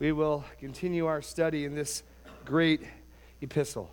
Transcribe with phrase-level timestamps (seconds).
[0.00, 2.02] we will continue our study in this
[2.46, 2.80] great
[3.42, 3.90] epistle.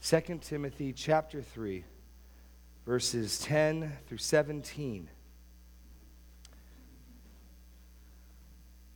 [0.00, 1.84] Second Timothy chapter 3
[2.84, 5.08] verses 10 through 17.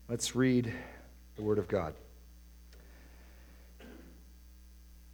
[0.09, 0.73] Let's read
[1.37, 1.95] the word of God.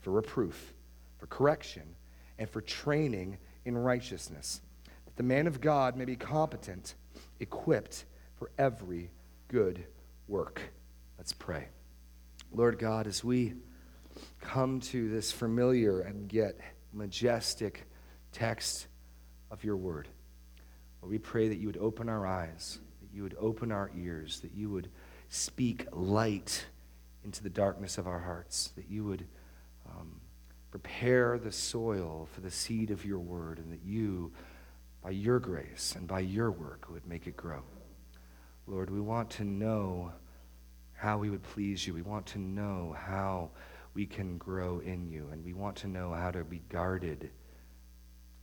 [0.00, 0.74] for reproof,
[1.18, 1.94] for correction,
[2.38, 4.60] and for training in righteousness,
[5.04, 6.94] that the man of God may be competent,
[7.40, 8.04] equipped
[8.36, 9.10] for every
[9.48, 9.84] good
[10.28, 10.60] work.
[11.18, 11.68] Let's pray.
[12.52, 13.54] Lord God, as we
[14.40, 16.56] come to this familiar and yet
[16.92, 17.86] majestic
[18.32, 18.86] text
[19.50, 20.08] of your word,
[21.02, 24.40] Lord, we pray that you would open our eyes, that you would open our ears,
[24.40, 24.88] that you would
[25.28, 26.64] speak light
[27.24, 29.26] into the darkness of our hearts, that you would
[29.90, 30.20] um,
[30.70, 34.32] prepare the soil for the seed of your word, and that you,
[35.02, 37.62] by your grace and by your work, would make it grow.
[38.66, 40.12] Lord, we want to know
[40.92, 41.94] how we would please you.
[41.94, 43.50] We want to know how
[43.94, 47.30] we can grow in you, and we want to know how to be guarded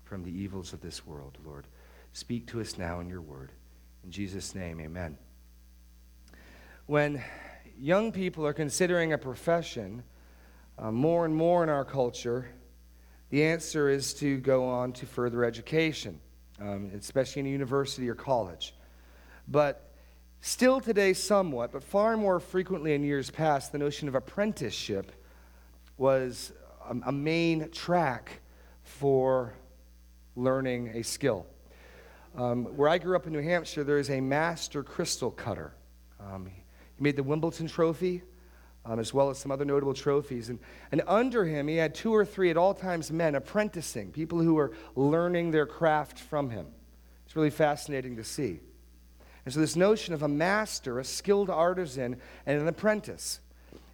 [0.03, 1.67] from the evils of this world, Lord.
[2.13, 3.51] Speak to us now in your word.
[4.03, 5.17] In Jesus' name, amen.
[6.85, 7.21] When
[7.77, 10.03] young people are considering a profession,
[10.77, 12.47] uh, more and more in our culture,
[13.29, 16.19] the answer is to go on to further education,
[16.59, 18.75] um, especially in a university or college.
[19.47, 19.93] But
[20.41, 25.11] still today, somewhat, but far more frequently in years past, the notion of apprenticeship
[25.97, 26.51] was
[26.89, 28.41] a, a main track
[28.83, 29.53] for
[30.35, 31.45] learning a skill.
[32.37, 35.73] Um, where I grew up in New Hampshire, there is a master crystal cutter.
[36.19, 38.23] Um, he made the Wimbledon Trophy
[38.85, 40.49] um, as well as some other notable trophies.
[40.49, 40.59] And,
[40.91, 44.53] and under him, he had two or three at all times men apprenticing, people who
[44.53, 46.67] were learning their craft from him.
[47.25, 48.59] It's really fascinating to see.
[49.43, 53.39] And so, this notion of a master, a skilled artisan, and an apprentice.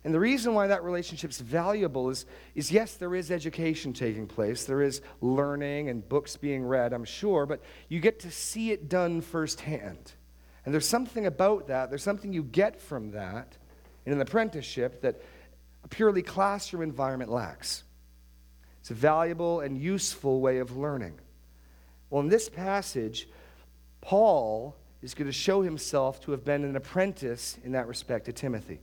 [0.03, 2.25] And the reason why that relationship is valuable is,
[2.55, 7.05] is yes, there is education taking place, there is learning and books being read, I'm
[7.05, 10.13] sure, but you get to see it done firsthand.
[10.65, 13.57] And there's something about that, there's something you get from that
[14.05, 15.21] in an apprenticeship that
[15.83, 17.83] a purely classroom environment lacks.
[18.79, 21.19] It's a valuable and useful way of learning.
[22.09, 23.27] Well, in this passage,
[24.01, 28.33] Paul is going to show himself to have been an apprentice in that respect to
[28.33, 28.81] Timothy.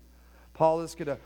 [0.54, 1.18] Paul is going to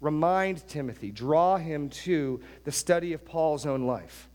[0.00, 4.28] remind Timothy, draw him to the study of Paul's own life.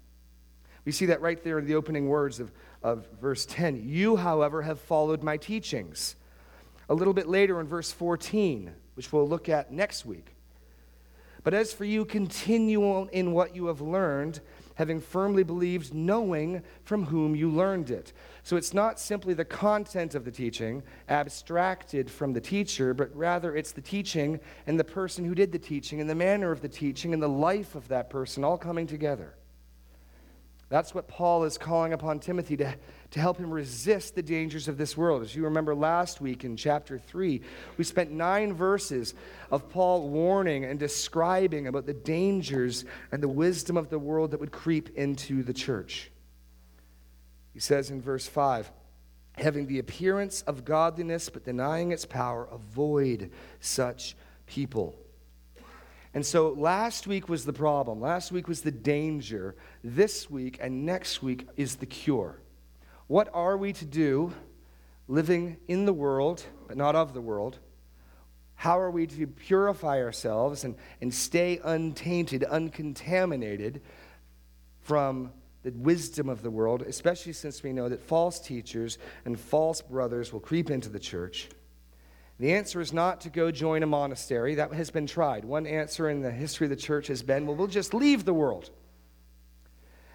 [0.85, 3.83] We see that right there in the opening words of, of verse 10.
[3.87, 6.15] You, however, have followed my teachings
[6.89, 10.35] a little bit later in verse 14, which we'll look at next week.
[11.43, 14.41] But as for you, continue in what you have learned,
[14.75, 18.11] having firmly believed, knowing from whom you learned it.
[18.43, 23.55] So it's not simply the content of the teaching abstracted from the teacher, but rather
[23.55, 26.67] it's the teaching and the person who did the teaching and the manner of the
[26.67, 29.33] teaching and the life of that person all coming together.
[30.69, 32.75] That's what Paul is calling upon Timothy to,
[33.11, 35.21] to help him resist the dangers of this world.
[35.21, 37.41] As you remember last week in chapter 3,
[37.77, 39.13] we spent nine verses
[39.49, 44.39] of Paul warning and describing about the dangers and the wisdom of the world that
[44.39, 46.11] would creep into the church.
[47.53, 48.71] He says in verse 5
[49.37, 54.15] having the appearance of godliness but denying its power, avoid such
[54.47, 54.95] people.
[56.13, 58.01] And so last week was the problem.
[58.01, 59.55] Last week was the danger.
[59.83, 62.39] This week and next week is the cure.
[63.07, 64.33] What are we to do
[65.07, 67.59] living in the world, but not of the world?
[68.55, 73.81] How are we to purify ourselves and, and stay untainted, uncontaminated
[74.81, 75.31] from
[75.63, 80.33] the wisdom of the world, especially since we know that false teachers and false brothers
[80.33, 81.49] will creep into the church?
[82.39, 84.55] The answer is not to go join a monastery.
[84.55, 85.45] That has been tried.
[85.45, 88.33] One answer in the history of the church has been, well, we'll just leave the
[88.33, 88.69] world.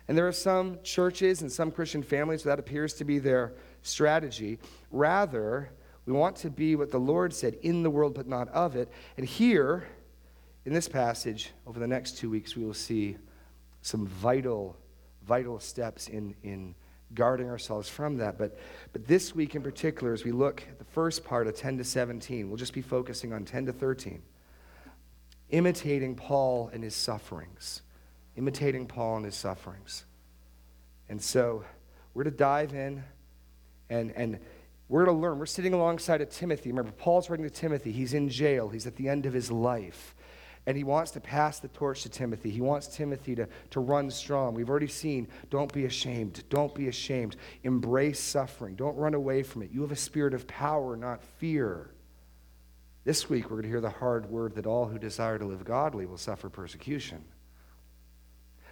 [0.08, 3.52] And there are some churches and some Christian families that appears to be their
[3.82, 4.58] strategy.
[4.90, 5.70] Rather,
[6.06, 8.90] we want to be what the Lord said, in the world but not of it.
[9.16, 9.87] And here,
[10.64, 13.16] in this passage, over the next two weeks, we will see
[13.82, 14.76] some vital,
[15.26, 16.75] vital steps in, in
[17.14, 18.38] guarding ourselves from that.
[18.38, 18.58] But,
[18.93, 21.84] but this week in particular, as we look at the first part of 10 to
[21.84, 24.22] 17, we'll just be focusing on 10 to 13.
[25.50, 27.82] Imitating Paul and his sufferings.
[28.37, 30.05] Imitating Paul and his sufferings.
[31.08, 31.64] And so
[32.14, 33.05] we're to dive in
[33.90, 34.38] and, and
[34.88, 35.38] we're to learn.
[35.38, 36.70] We're sitting alongside of Timothy.
[36.70, 37.93] Remember, Paul's writing to Timothy.
[37.93, 40.14] He's in jail, he's at the end of his life.
[40.64, 42.49] And he wants to pass the torch to Timothy.
[42.50, 44.55] He wants Timothy to, to run strong.
[44.55, 46.44] We've already seen don't be ashamed.
[46.50, 47.37] Don't be ashamed.
[47.64, 48.76] Embrace suffering.
[48.76, 49.70] Don't run away from it.
[49.73, 51.90] You have a spirit of power, not fear.
[53.05, 55.64] This week, we're going to hear the hard word that all who desire to live
[55.64, 57.25] godly will suffer persecution.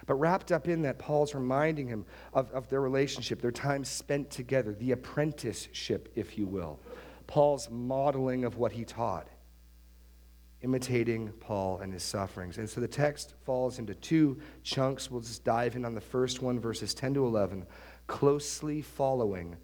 [0.05, 4.29] But wrapped up in that, Paul's reminding him of, of their relationship, their time spent
[4.29, 6.79] together, the apprenticeship, if you will.
[7.27, 9.27] Paul's modeling of what he taught,
[10.61, 12.57] imitating Paul and his sufferings.
[12.57, 15.09] And so the text falls into two chunks.
[15.09, 17.65] We'll just dive in on the first one, verses 10 to 11,
[18.07, 19.55] closely following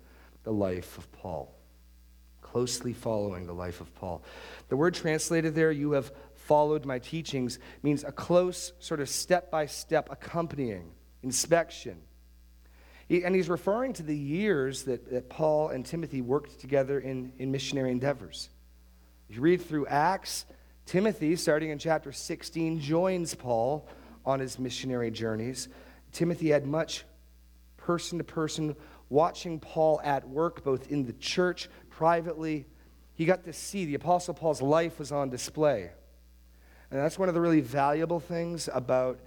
[0.43, 1.53] the life of Paul.
[2.41, 4.23] Closely following the life of Paul.
[4.69, 6.11] The word translated there, you have
[6.47, 10.91] followed my teachings means a close, sort of step by step accompanying,
[11.21, 12.01] inspection.
[13.07, 17.33] He, and he's referring to the years that, that Paul and Timothy worked together in,
[17.37, 18.49] in missionary endeavors.
[19.29, 20.45] If you read through Acts,
[20.85, 23.87] Timothy, starting in chapter 16, joins Paul
[24.25, 25.67] on his missionary journeys.
[26.13, 27.03] Timothy had much
[27.75, 28.75] person to person
[29.09, 32.65] watching Paul at work, both in the church, privately.
[33.15, 35.91] He got to see the Apostle Paul's life was on display.
[36.91, 39.19] And that's one of the really valuable things about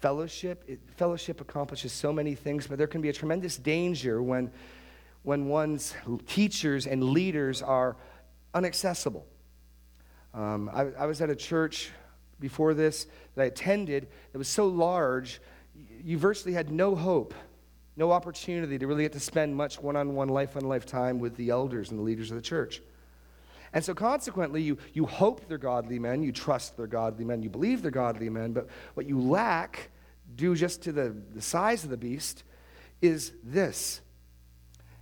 [0.00, 0.64] fellowship.
[0.66, 4.50] It, fellowship accomplishes so many things, but there can be a tremendous danger when,
[5.22, 5.94] when one's
[6.26, 7.96] teachers and leaders are
[8.54, 9.26] inaccessible.
[10.32, 11.90] Um, I, I was at a church
[12.38, 15.40] before this that I attended that was so large,
[16.02, 17.34] you virtually had no hope,
[17.96, 21.18] no opportunity to really get to spend much one on one, life on life time
[21.18, 22.80] with the elders and the leaders of the church.
[23.72, 27.50] And so, consequently, you, you hope they're godly men, you trust they're godly men, you
[27.50, 29.90] believe they're godly men, but what you lack,
[30.34, 32.42] due just to the, the size of the beast,
[33.00, 34.00] is this.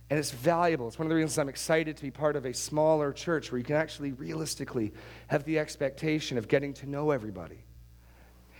[0.09, 0.87] And it's valuable.
[0.87, 3.59] It's one of the reasons I'm excited to be part of a smaller church where
[3.59, 4.93] you can actually realistically
[5.27, 7.63] have the expectation of getting to know everybody.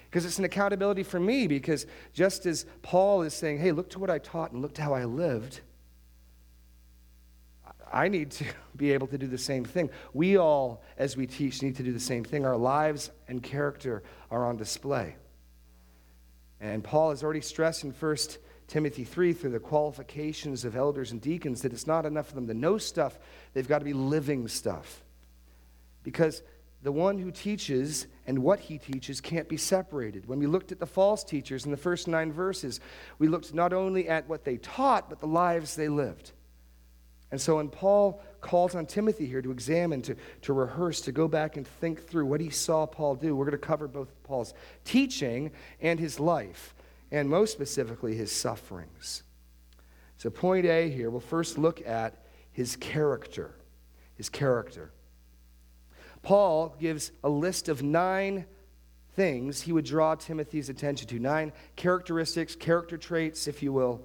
[0.06, 4.00] Because it's an accountability for me, because just as Paul is saying, hey, look to
[4.00, 5.62] what I taught and look to how I lived,
[7.91, 8.45] I need to
[8.75, 9.89] be able to do the same thing.
[10.13, 12.45] We all, as we teach, need to do the same thing.
[12.45, 15.15] Our lives and character are on display.
[16.62, 18.18] And Paul has already stressed in 1
[18.68, 22.47] Timothy 3 through the qualifications of elders and deacons that it's not enough for them
[22.47, 23.18] to know stuff,
[23.53, 25.03] they've got to be living stuff.
[26.03, 26.44] Because
[26.81, 30.27] the one who teaches and what he teaches can't be separated.
[30.27, 32.79] When we looked at the false teachers in the first nine verses,
[33.17, 36.31] we looked not only at what they taught, but the lives they lived.
[37.31, 41.27] And so when Paul calls on Timothy here to examine, to, to rehearse, to go
[41.27, 44.53] back and think through what he saw Paul do, we're going to cover both Paul's
[44.83, 46.74] teaching and his life,
[47.12, 49.24] and most specifically, his sufferings.
[50.17, 53.55] So, point A here, we'll first look at his character.
[54.15, 54.91] His character.
[56.21, 58.45] Paul gives a list of nine
[59.15, 64.01] things he would draw Timothy's attention to, nine characteristics, character traits, if you will,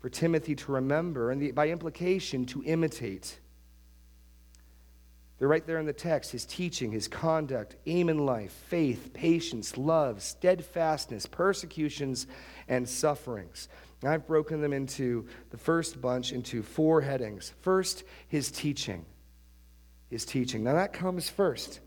[0.00, 3.38] for Timothy to remember and the, by implication to imitate.
[5.38, 9.76] They're right there in the text his teaching, his conduct, aim in life, faith, patience,
[9.76, 12.26] love, steadfastness, persecutions,
[12.66, 13.68] and sufferings.
[14.02, 17.52] And I've broken them into the first bunch into four headings.
[17.60, 19.04] First, his teaching.
[20.10, 20.64] His teaching.
[20.64, 21.80] Now, that comes first.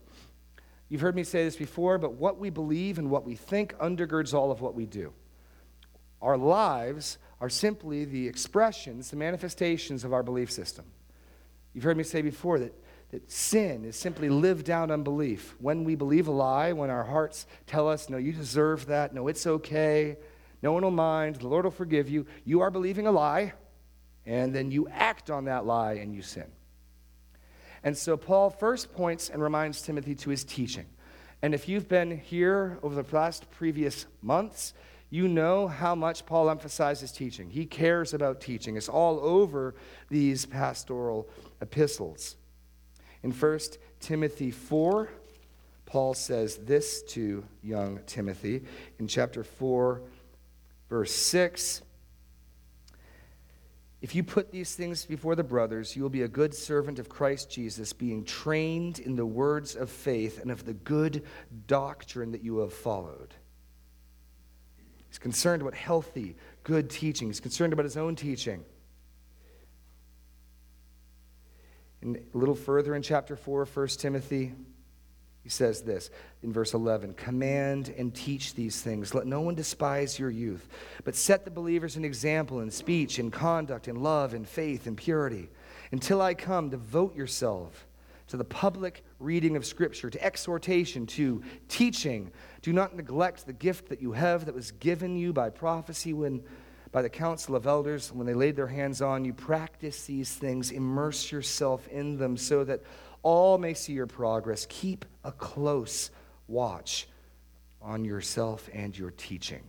[0.87, 4.33] You've heard me say this before, but what we believe and what we think undergirds
[4.33, 5.13] all of what we do.
[6.21, 10.86] Our lives are simply the expressions, the manifestations of our belief system.
[11.74, 12.74] You've heard me say before that,
[13.10, 15.55] that sin is simply lived out unbelief.
[15.60, 19.27] When we believe a lie, when our hearts tell us, no, you deserve that, no,
[19.27, 20.17] it's okay,
[20.62, 23.53] no one will mind, the Lord will forgive you, you are believing a lie,
[24.25, 26.45] and then you act on that lie and you sin.
[27.83, 30.86] And so Paul first points and reminds Timothy to his teaching.
[31.41, 34.75] And if you've been here over the past previous months,
[35.11, 37.49] you know how much Paul emphasizes teaching.
[37.49, 38.77] He cares about teaching.
[38.77, 39.75] It's all over
[40.09, 41.29] these pastoral
[41.61, 42.37] epistles.
[43.21, 43.59] In 1
[43.99, 45.09] Timothy 4,
[45.85, 48.63] Paul says this to young Timothy.
[48.99, 50.01] In chapter 4,
[50.89, 51.81] verse 6,
[54.01, 57.09] if you put these things before the brothers, you will be a good servant of
[57.09, 61.23] Christ Jesus, being trained in the words of faith and of the good
[61.67, 63.35] doctrine that you have followed.
[65.11, 67.27] He's concerned about healthy, good teaching.
[67.27, 68.63] He's concerned about his own teaching.
[72.01, 74.53] And a little further in chapter 4 of 1 Timothy,
[75.43, 76.11] he says this
[76.43, 79.13] in verse 11 Command and teach these things.
[79.13, 80.69] Let no one despise your youth,
[81.03, 84.95] but set the believers an example in speech, in conduct, in love, in faith, in
[84.95, 85.49] purity.
[85.91, 87.85] Until I come, devote yourself
[88.31, 92.31] to the public reading of Scripture, to exhortation, to teaching.
[92.61, 96.43] Do not neglect the gift that you have that was given you by prophecy when
[96.91, 99.33] by the council of elders when they laid their hands on you.
[99.33, 102.81] Practice these things, immerse yourself in them so that
[103.23, 104.67] all may see your progress.
[104.69, 106.11] Keep a close
[106.47, 107.07] watch
[107.81, 109.63] on yourself and your teaching.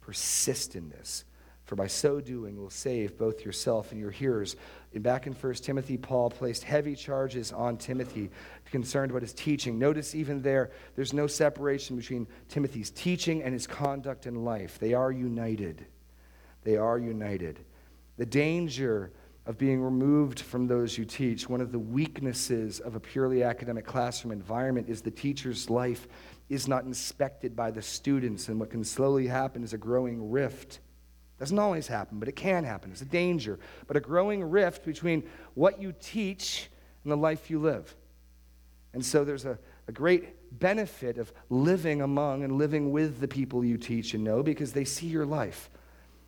[0.00, 1.24] Persist in this
[1.64, 4.54] for by so doing will save both yourself and your hearers.
[4.92, 8.30] And back in 1 Timothy, Paul placed heavy charges on Timothy
[8.74, 9.78] concerned about his teaching.
[9.78, 14.80] Notice even there, there's no separation between Timothy's teaching and his conduct in life.
[14.80, 15.86] They are united.
[16.64, 17.60] They are united.
[18.16, 19.12] The danger
[19.46, 23.86] of being removed from those you teach, one of the weaknesses of a purely academic
[23.86, 26.08] classroom environment is the teacher's life
[26.48, 30.80] is not inspected by the students, and what can slowly happen is a growing rift
[31.38, 32.90] doesn't always happen, but it can happen.
[32.92, 33.58] It's a danger.
[33.86, 36.70] But a growing rift between what you teach
[37.02, 37.94] and the life you live.
[38.94, 39.58] And so there's a,
[39.88, 44.42] a great benefit of living among and living with the people you teach and know
[44.42, 45.68] because they see your life.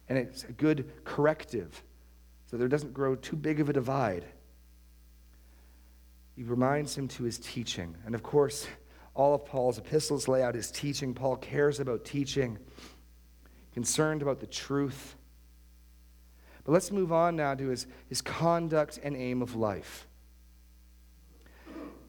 [0.08, 1.82] And it's a good corrective
[2.50, 4.24] so there doesn't grow too big of a divide.
[6.36, 7.96] He reminds him to his teaching.
[8.04, 8.68] And of course,
[9.14, 11.14] all of Paul's epistles lay out his teaching.
[11.14, 12.58] Paul cares about teaching
[13.72, 15.16] concerned about the truth.
[16.64, 20.06] But let's move on now to his, his conduct and aim of life.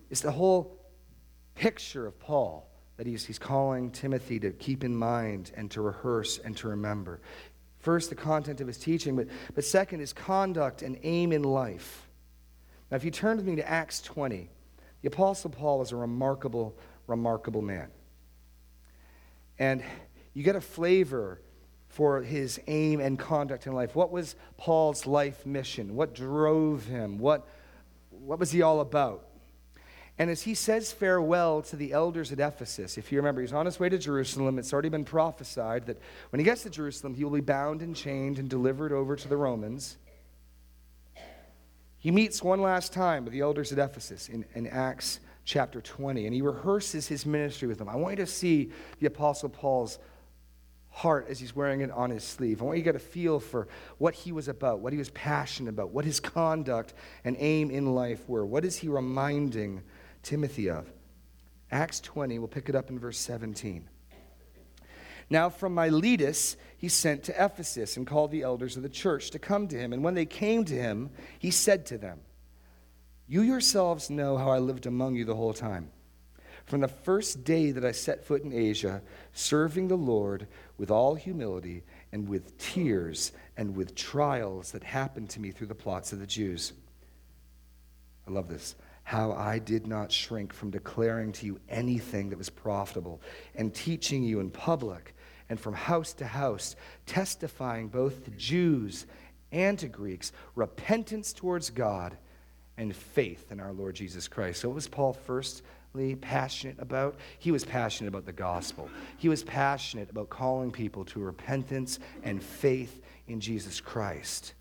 [0.09, 0.79] It's the whole
[1.55, 6.39] picture of Paul that he's, he's calling Timothy to keep in mind and to rehearse
[6.39, 7.21] and to remember.
[7.79, 12.07] First, the content of his teaching, but, but second, his conduct and aim in life.
[12.89, 14.49] Now, if you turn with me to Acts 20,
[15.01, 17.89] the Apostle Paul was a remarkable, remarkable man.
[19.59, 19.83] And
[20.33, 21.41] you get a flavor
[21.89, 23.95] for his aim and conduct in life.
[23.95, 25.95] What was Paul's life mission?
[25.95, 27.17] What drove him?
[27.17, 27.47] What,
[28.09, 29.27] what was he all about?
[30.19, 33.67] And as he says farewell to the elders at Ephesus, if you remember, he's on
[33.67, 34.57] his way to Jerusalem.
[34.57, 37.95] It's already been prophesied that when he gets to Jerusalem, he will be bound and
[37.95, 39.97] chained and delivered over to the Romans.
[41.99, 46.25] He meets one last time with the elders at Ephesus in, in Acts chapter 20,
[46.25, 47.89] and he rehearses his ministry with them.
[47.89, 49.99] I want you to see the Apostle Paul's
[50.89, 52.59] heart as he's wearing it on his sleeve.
[52.59, 53.67] I want you to get a feel for
[53.99, 57.93] what he was about, what he was passionate about, what his conduct and aim in
[57.93, 58.45] life were.
[58.45, 59.83] What is he reminding
[60.27, 60.91] Timothy of?
[61.71, 63.87] Acts 20, we'll pick it up in verse 17.
[65.29, 69.39] Now, from Miletus, he sent to Ephesus and called the elders of the church to
[69.39, 69.93] come to him.
[69.93, 72.19] And when they came to him, he said to them,
[73.25, 75.91] You yourselves know how I lived among you the whole time
[76.65, 81.15] from the first day that I set foot in Asia, serving the Lord with all
[81.15, 86.19] humility and with tears and with trials that happened to me through the plots of
[86.19, 86.73] the Jews.
[88.27, 88.75] I love this.
[89.07, 93.21] How I did not shrink from declaring to you anything that was profitable
[93.55, 95.15] and teaching you in public
[95.47, 99.05] and from house to house, testifying both to Jews
[99.53, 102.17] and to Greeks repentance towards God
[102.75, 104.59] and faith in our Lord Jesus Christ.
[104.59, 107.15] So, what was Paul firstly passionate about?
[107.39, 108.89] He was passionate about the gospel.
[109.15, 114.53] He was passionate about calling people to repentance and faith in Jesus Christ.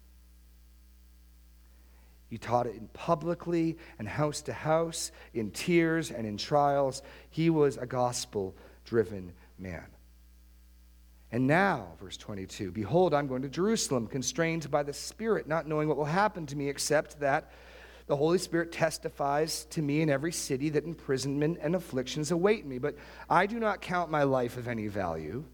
[2.29, 7.03] He taught it publicly and house to house, in tears and in trials.
[7.31, 8.55] He was a gospel
[8.85, 9.87] driven man.
[11.33, 15.89] And now, verse 22 Behold, I'm going to Jerusalem, constrained by the Spirit, not knowing
[15.89, 17.51] what will happen to me, except that
[18.07, 22.79] the Holy Spirit testifies to me in every city that imprisonment and afflictions await me.
[22.79, 22.97] But
[23.29, 25.45] I do not count my life of any value,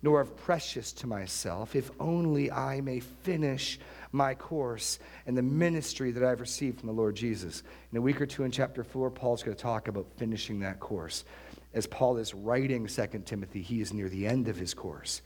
[0.00, 3.80] nor of precious to myself, if only I may finish
[4.12, 7.62] my course and the ministry that I've received from the Lord Jesus.
[7.92, 10.80] In a week or two in chapter 4, Paul's going to talk about finishing that
[10.80, 11.24] course.
[11.72, 15.22] As Paul is writing 2 Timothy, he is near the end of his course.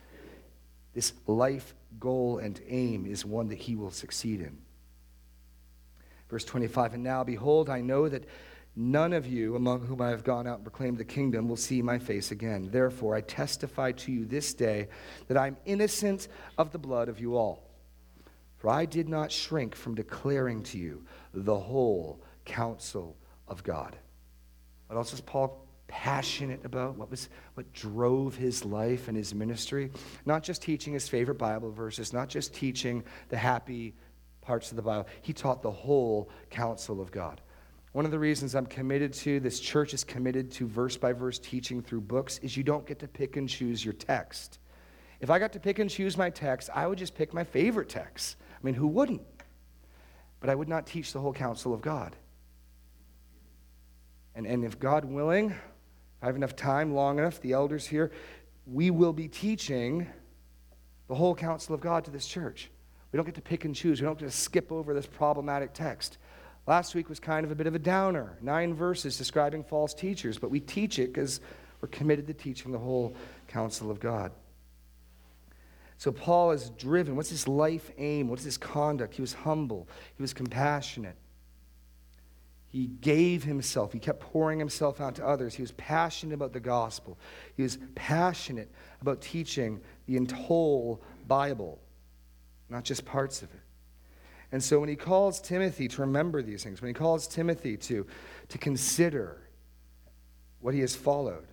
[0.93, 4.59] This life goal and aim is one that he will succeed in.
[6.29, 8.25] Verse 25, and now behold, I know that
[8.77, 11.81] none of you among whom I have gone out and proclaimed the kingdom will see
[11.81, 12.69] my face again.
[12.71, 14.89] Therefore, I testify to you this day
[15.29, 17.64] that I'm innocent of the blood of you all.
[18.65, 21.05] For I did not shrink from declaring to you
[21.35, 23.15] the whole counsel
[23.47, 23.95] of God.
[24.87, 26.97] What else is Paul passionate about?
[26.97, 29.91] What was what drove his life and his ministry?
[30.25, 33.93] Not just teaching his favorite Bible verses, not just teaching the happy
[34.41, 35.09] parts of the Bible.
[35.21, 37.43] He taught the whole counsel of God.
[37.93, 41.39] One of the reasons I'm committed to, this church is committed to verse by verse
[41.39, 44.59] teaching through books, is you don't get to pick and choose your text.
[45.21, 47.91] If I got to pick and choose my text, I would just pick my favorite
[47.91, 48.37] text.
[48.65, 49.21] I mean, who wouldn't?
[50.41, 52.17] But I would not teach the whole counsel of God.
[54.35, 58.11] And, and if God willing, if I have enough time, long enough, the elders here,
[58.67, 60.07] we will be teaching
[61.09, 62.71] the whole counsel of God to this church.
[63.13, 64.01] We don't get to pick and choose.
[64.01, 66.17] We don't get to skip over this problematic text.
[66.67, 70.39] Last week was kind of a bit of a downer nine verses describing false teachers,
[70.39, 71.43] but we teach it because
[71.83, 73.15] we're committed to teaching the whole
[73.47, 74.33] counsel of God.
[75.99, 77.17] So Paul is driven.
[77.17, 78.29] What's his life aim?
[78.29, 79.15] What's his conduct?
[79.15, 81.17] He was humble, he was compassionate.
[82.69, 83.93] He gave himself.
[83.93, 85.55] He kept pouring himself out to others.
[85.55, 87.17] He was passionate about the gospel.
[87.57, 88.69] He was passionate
[89.01, 91.79] about teaching the whole Bible
[92.69, 93.61] not just parts of it.
[94.53, 98.07] And so when he calls Timothy to remember these things, when he calls Timothy to,
[98.49, 99.43] to consider
[100.61, 101.47] what he has followed,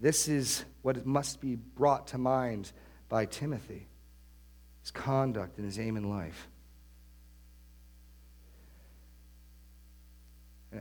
[0.00, 2.72] this is what must be brought to mind
[3.12, 3.86] by Timothy
[4.80, 6.48] his conduct and his aim in life.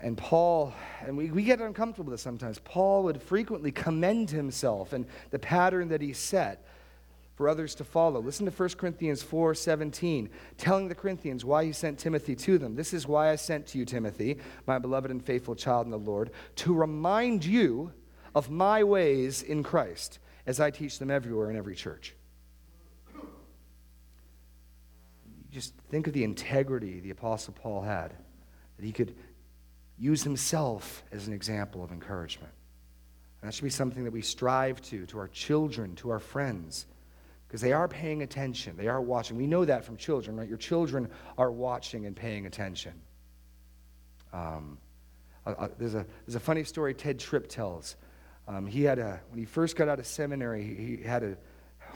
[0.02, 0.74] And Paul,
[1.06, 5.40] and we, we get uncomfortable with this sometimes, Paul would frequently commend himself and the
[5.40, 6.66] pattern that he set
[7.36, 8.22] for others to follow.
[8.22, 12.76] Listen to 1 Corinthians 4 17, telling the Corinthians why he sent Timothy to them.
[12.76, 16.00] This is why I sent to you, Timothy, my beloved and faithful child in the
[16.00, 17.92] Lord, to remind you
[18.34, 22.16] of my ways in Christ as I teach them everywhere in every church.
[25.52, 28.14] Just think of the integrity the Apostle Paul had,
[28.78, 29.16] that he could
[29.98, 32.54] use himself as an example of encouragement.
[33.42, 36.86] And that should be something that we strive to, to our children, to our friends
[37.52, 38.78] because they are paying attention.
[38.78, 39.36] They are watching.
[39.36, 40.48] We know that from children, right?
[40.48, 42.94] Your children are watching and paying attention.
[44.32, 44.78] Um,
[45.46, 47.98] uh, uh, there's, a, there's a funny story Tedd Tripp tells.
[48.48, 51.38] Um, he had a, when he first got out of seminary, he, he had a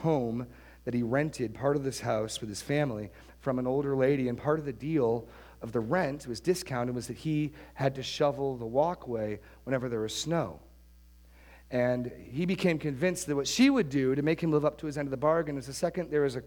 [0.00, 0.46] home
[0.84, 3.08] that he rented, part of this house with his family,
[3.46, 4.28] from an older lady.
[4.28, 5.28] And part of the deal
[5.62, 10.00] of the rent was discounted was that he had to shovel the walkway whenever there
[10.00, 10.58] was snow.
[11.70, 14.86] And he became convinced that what she would do to make him live up to
[14.86, 16.42] his end of the bargain is the second there was a,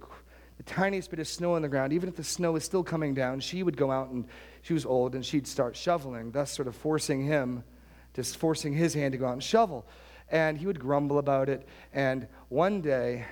[0.58, 3.14] the tiniest bit of snow on the ground, even if the snow is still coming
[3.14, 4.26] down, she would go out and
[4.62, 7.64] she was old and she'd start shoveling, thus sort of forcing him,
[8.14, 9.88] just forcing his hand to go out and shovel.
[10.30, 11.66] And he would grumble about it.
[11.94, 13.26] And one day,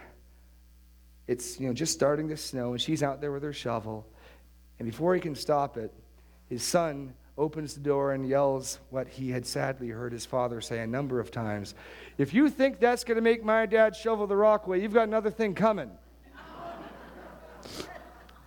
[1.27, 4.07] it's you know just starting to snow, and she's out there with her shovel.
[4.79, 5.93] And before he can stop it,
[6.49, 10.79] his son opens the door and yells what he had sadly heard his father say
[10.79, 11.75] a number of times
[12.17, 15.07] If you think that's going to make my dad shovel the rock away, you've got
[15.07, 15.91] another thing coming.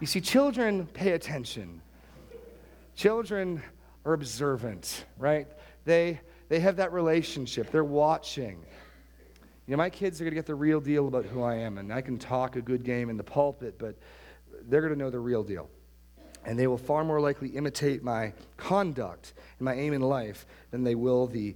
[0.00, 1.80] you see, children pay attention,
[2.96, 3.62] children
[4.04, 5.46] are observant, right?
[5.84, 8.64] They, they have that relationship, they're watching.
[9.70, 11.78] You know, my kids are going to get the real deal about who I am,
[11.78, 13.94] and I can talk a good game in the pulpit, but
[14.68, 15.70] they're going to know the real deal
[16.44, 20.82] and they will far more likely imitate my conduct and my aim in life than
[20.82, 21.54] they will the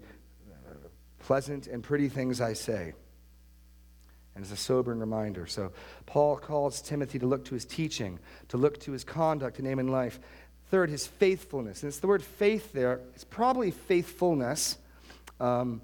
[0.48, 0.74] uh,
[1.18, 2.92] pleasant and pretty things I say.
[4.36, 5.48] And it's a sobering reminder.
[5.48, 5.72] So,
[6.06, 9.80] Paul calls Timothy to look to his teaching, to look to his conduct and aim
[9.80, 10.20] in life.
[10.70, 11.82] Third, his faithfulness.
[11.82, 13.00] And it's the word faith there.
[13.16, 14.78] It's probably faithfulness.
[15.40, 15.80] Um,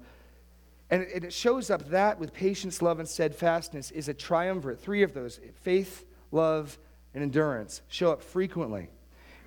[0.91, 4.79] and it, shows up that with patience, love, and steadfastness is a triumvirate.
[4.79, 6.77] Three of those faith, love,
[7.13, 8.89] and endurance show up frequently.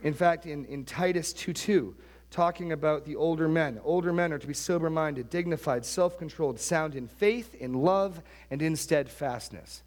[0.02, 1.94] In fact, in, in Titus 2:2,
[2.30, 6.58] talking about the older men, older men are to be sober minded, dignified, self controlled,
[6.58, 9.82] sound in faith, in love, and in steadfastness.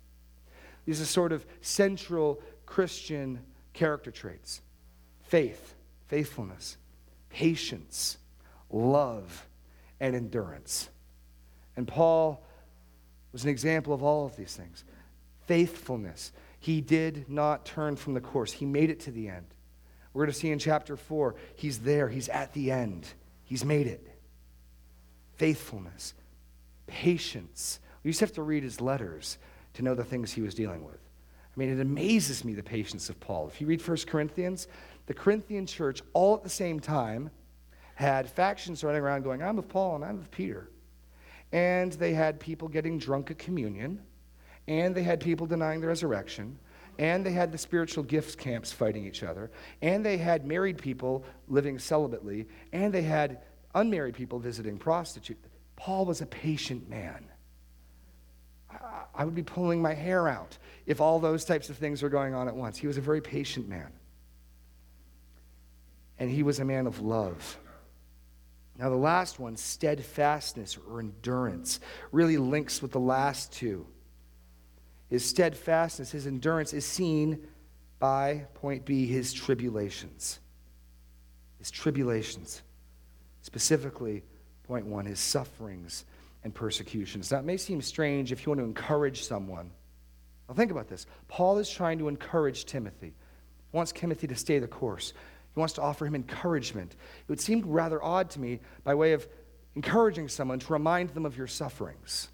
[0.86, 3.40] These are sort of central Christian
[3.74, 4.62] character traits
[5.24, 5.74] faith,
[6.06, 6.78] faithfulness,
[7.30, 8.18] patience,
[8.70, 9.48] love,
[10.00, 10.90] and endurance.
[11.78, 12.44] And Paul
[13.32, 14.84] was an example of all of these things
[15.46, 16.34] faithfulness.
[16.60, 19.46] He did not turn from the course, he made it to the end.
[20.14, 23.08] We're going to see in chapter 4, he's there, he's at the end,
[23.46, 24.06] he's made it.
[25.36, 26.16] Faithfulness,
[26.88, 27.80] patience.
[28.04, 29.38] We just have to read his letters
[29.76, 30.96] to know the things he was dealing with.
[30.96, 33.48] I mean, it amazes me the patience of Paul.
[33.48, 34.68] If you read 1 Corinthians,
[35.06, 37.30] the Corinthian church, all at the same time,
[37.94, 40.70] had factions running around going, I'm with Paul and I'm with Peter.
[41.52, 44.02] And they had people getting drunk at communion,
[44.68, 46.60] and they had people denying the resurrection,
[47.00, 51.24] and they had the spiritual gifts camps fighting each other, and they had married people
[51.48, 53.42] living celibately, and they had
[53.76, 55.48] unmarried people visiting prostitutes.
[55.76, 57.26] Paul was a patient man.
[59.16, 62.34] I would be pulling my hair out if all those types of things were going
[62.34, 62.78] on at once.
[62.78, 63.92] He was a very patient man.
[66.20, 67.58] And he was a man of love.
[68.80, 71.80] Now, the last one, steadfastness or endurance,
[72.12, 73.88] really links with the last two.
[75.10, 77.48] His steadfastness, his endurance is seen
[77.98, 80.40] by, point B, his tribulations.
[81.58, 82.62] His tribulations.
[83.42, 84.24] Specifically,
[84.64, 86.06] point one, his sufferings
[86.44, 87.32] and persecutions.
[87.32, 89.72] Now, it may seem strange if you want to encourage someone.
[90.48, 91.08] Now, think about this.
[91.28, 93.14] Paul is trying to encourage Timothy,
[93.72, 95.14] he wants Timothy to stay the course.
[95.58, 96.92] He wants to offer him encouragement.
[96.92, 99.28] It would seem rather odd to me, by way of
[99.74, 102.28] encouraging someone, to remind them of your sufferings.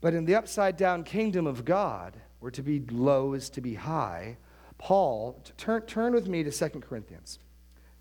[0.00, 3.74] But in the upside down kingdom of God, where to be low is to be
[3.74, 4.36] high,
[4.78, 7.38] Paul, turn, turn with me to 2 Corinthians.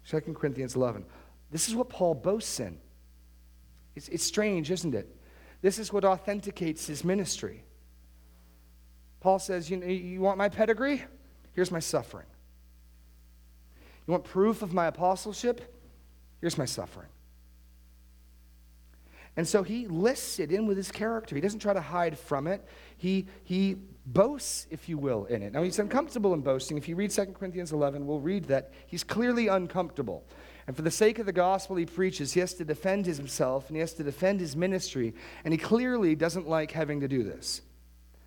[0.07, 1.05] 2 Corinthians 11.
[1.51, 2.79] This is what Paul boasts in.
[3.95, 5.15] It's, it's strange, isn't it?
[5.61, 7.63] This is what authenticates his ministry.
[9.19, 11.03] Paul says, you, you want my pedigree?
[11.53, 12.25] Here's my suffering.
[14.09, 15.71] You want proof of my apostleship?
[16.41, 17.09] Here's my suffering.
[19.37, 21.35] And so he lists it in with his character.
[21.35, 22.67] He doesn't try to hide from it.
[22.97, 23.75] He, he
[24.07, 25.53] boasts, if you will, in it.
[25.53, 26.75] Now, he's uncomfortable in boasting.
[26.75, 30.25] If you read 2 Corinthians 11, we'll read that he's clearly uncomfortable.
[30.65, 33.75] And for the sake of the gospel he preaches, he has to defend himself and
[33.75, 35.13] he has to defend his ministry.
[35.45, 37.61] And he clearly doesn't like having to do this.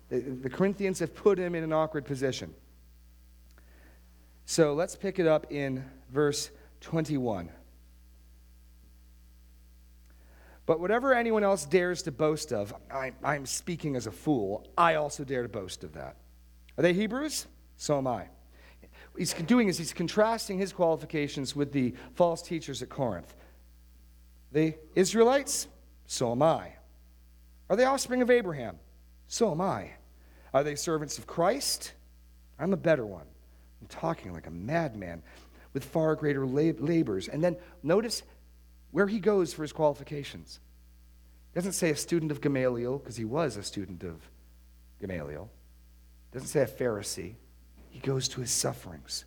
[0.07, 2.55] The, the Corinthians have put him in an awkward position.
[4.45, 6.51] So let's pick it up in verse
[6.81, 7.49] 21.
[10.65, 14.65] But whatever anyone else dares to boast of, I, I'm speaking as a fool.
[14.77, 16.15] I also dare to boast of that.
[16.77, 17.47] Are they Hebrews?
[17.77, 18.27] So am I.
[19.11, 23.35] What he's doing is he's contrasting his qualifications with the false teachers at Corinth.
[24.51, 25.67] The Israelites?
[26.07, 26.73] So am I.
[27.69, 28.77] Are they offspring of Abraham?
[29.27, 29.91] So am I.
[30.53, 31.93] Are they servants of Christ?
[32.59, 33.25] I'm a better one.
[33.83, 35.21] I'm talking like a madman
[35.73, 37.27] with far greater lab- labors.
[37.27, 38.23] And then notice
[38.91, 40.61] where he goes for his qualifications.
[41.53, 44.21] Doesn't say a student of Gamaliel, because he was a student of
[45.01, 45.49] Gamaliel.
[46.31, 47.35] Doesn't say a Pharisee.
[47.89, 49.25] He goes to his sufferings.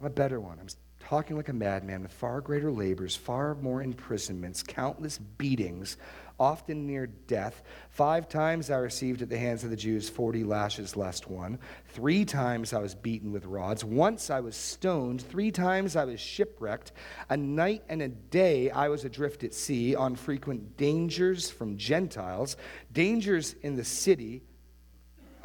[0.00, 0.58] I'm a better one.
[0.58, 5.98] I'm talking like a madman with far greater labors, far more imprisonments, countless beatings,
[6.38, 7.62] often near death.
[7.90, 11.58] Five times I received at the hands of the Jews 40 lashes less one.
[11.88, 13.84] Three times I was beaten with rods.
[13.84, 15.22] Once I was stoned.
[15.22, 16.92] Three times I was shipwrecked.
[17.30, 22.56] A night and a day I was adrift at sea on frequent dangers from Gentiles,
[22.92, 24.42] dangers in the city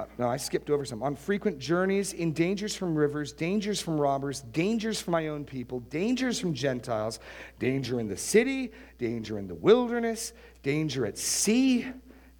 [0.01, 1.03] uh, no, I skipped over some.
[1.03, 5.81] On frequent journeys, in dangers from rivers, dangers from robbers, dangers from my own people,
[5.81, 7.19] dangers from Gentiles,
[7.59, 11.87] danger in the city, danger in the wilderness, danger at sea,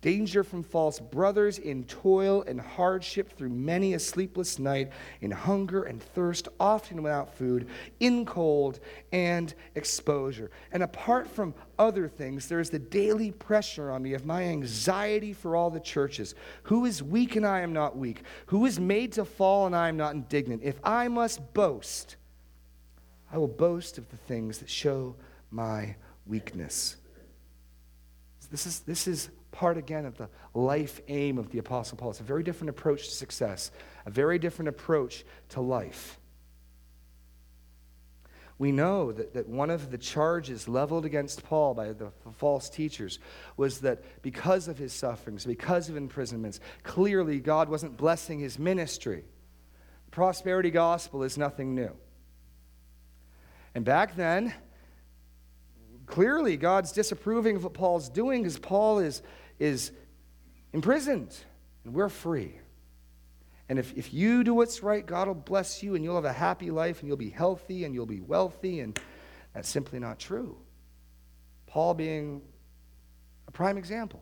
[0.01, 5.83] danger from false brothers, in toil and hardship through many a sleepless night, in hunger
[5.83, 7.67] and thirst, often without food,
[7.99, 8.79] in cold
[9.11, 10.49] and exposure.
[10.71, 15.33] And apart from other things, there is the daily pressure on me of my anxiety
[15.33, 16.33] for all the churches.
[16.63, 18.23] Who is weak and I am not weak?
[18.47, 20.63] Who is made to fall and I am not indignant?
[20.63, 22.15] If I must boast,
[23.31, 25.15] I will boast of the things that show
[25.51, 26.97] my weakness.
[28.51, 32.11] This is, this is part again of the life aim of the Apostle Paul.
[32.11, 33.71] It's a very different approach to success,
[34.05, 36.19] a very different approach to life.
[38.57, 43.17] We know that, that one of the charges leveled against Paul by the false teachers
[43.57, 49.23] was that because of his sufferings, because of imprisonments, clearly God wasn't blessing his ministry.
[50.05, 51.91] The prosperity gospel is nothing new.
[53.73, 54.53] And back then,
[56.11, 59.21] clearly God's disapproving of what Paul's doing because Paul is,
[59.57, 59.91] is
[60.73, 61.35] imprisoned
[61.85, 62.59] and we're free.
[63.69, 66.33] And if, if you do what's right, God will bless you and you'll have a
[66.33, 68.81] happy life and you'll be healthy and you'll be wealthy.
[68.81, 68.99] And
[69.53, 70.57] that's simply not true.
[71.67, 72.41] Paul being
[73.47, 74.21] a prime example.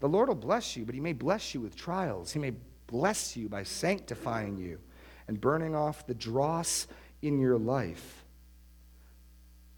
[0.00, 2.32] The Lord will bless you, but he may bless you with trials.
[2.32, 2.52] He may
[2.88, 4.80] bless you by sanctifying you
[5.28, 6.88] and burning off the dross
[7.22, 8.17] in your life.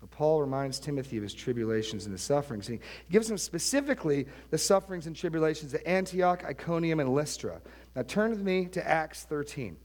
[0.00, 2.66] But Paul reminds Timothy of his tribulations and his sufferings.
[2.66, 7.60] He gives him specifically the sufferings and tribulations at Antioch, Iconium, and Lystra.
[7.94, 9.76] Now turn with me to Acts 13.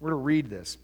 [0.00, 0.76] We're going to read this.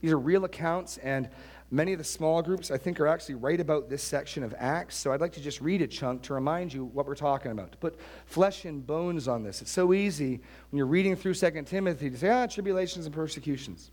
[0.00, 1.28] These are real accounts, and
[1.70, 4.96] many of the small groups, I think, are actually right about this section of Acts.
[4.96, 7.72] So I'd like to just read a chunk to remind you what we're talking about,
[7.72, 9.62] to put flesh and bones on this.
[9.62, 10.40] It's so easy
[10.70, 13.90] when you're reading through 2 Timothy to say, ah, tribulations and persecutions.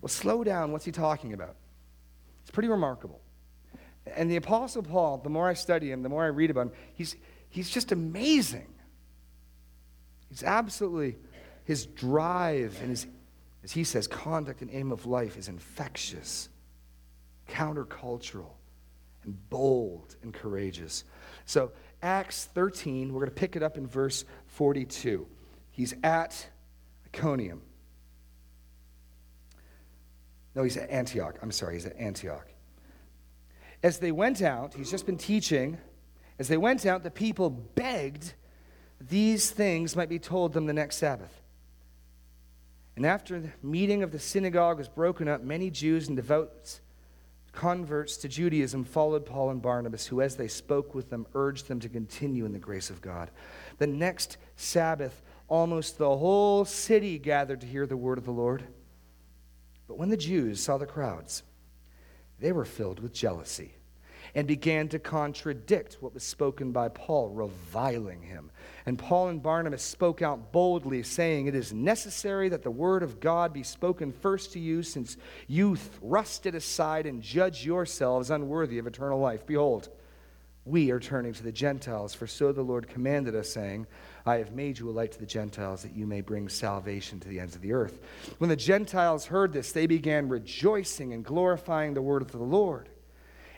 [0.00, 0.72] Well, slow down.
[0.72, 1.56] What's he talking about?
[2.42, 3.20] It's pretty remarkable.
[4.06, 6.72] And the Apostle Paul, the more I study him, the more I read about him,
[6.94, 7.16] he's,
[7.48, 8.68] he's just amazing.
[10.28, 11.16] He's absolutely,
[11.64, 13.06] his drive and his
[13.64, 16.48] as he says, conduct and aim of life is infectious,
[17.48, 18.50] countercultural,
[19.24, 21.04] and bold and courageous.
[21.46, 21.70] So,
[22.02, 25.26] Acts 13, we're going to pick it up in verse 42.
[25.70, 26.48] He's at
[27.06, 27.62] Iconium.
[30.54, 31.38] No, he's at Antioch.
[31.42, 32.46] I'm sorry, he's at Antioch.
[33.82, 35.78] As they went out, he's just been teaching.
[36.38, 38.34] As they went out, the people begged
[39.08, 41.42] these things might be told them the next Sabbath.
[42.94, 46.80] And after the meeting of the synagogue was broken up, many Jews and devout
[47.52, 51.80] converts to Judaism followed Paul and Barnabas, who, as they spoke with them, urged them
[51.80, 53.30] to continue in the grace of God.
[53.78, 58.64] The next Sabbath, almost the whole city gathered to hear the word of the Lord.
[59.92, 61.42] But when the Jews saw the crowds,
[62.40, 63.74] they were filled with jealousy
[64.34, 68.50] and began to contradict what was spoken by Paul, reviling him.
[68.86, 73.20] And Paul and Barnabas spoke out boldly, saying, It is necessary that the word of
[73.20, 78.78] God be spoken first to you, since you thrust it aside and judge yourselves unworthy
[78.78, 79.44] of eternal life.
[79.44, 79.90] Behold,
[80.64, 83.86] we are turning to the Gentiles, for so the Lord commanded us, saying,
[84.24, 87.28] I have made you a light to the Gentiles, that you may bring salvation to
[87.28, 87.98] the ends of the earth.
[88.38, 92.88] When the Gentiles heard this, they began rejoicing and glorifying the word of the Lord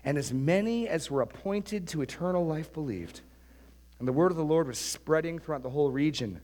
[0.04, 3.22] and as many as were appointed to eternal life believed.
[3.98, 6.40] And the word of the Lord was spreading throughout the whole region.